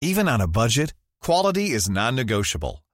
[0.00, 2.82] Even on a budget, quality is non-negotiable.